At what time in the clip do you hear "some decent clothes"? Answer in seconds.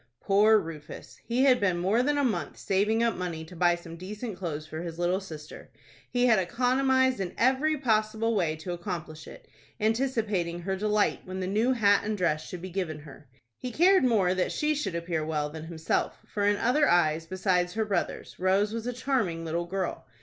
3.75-4.65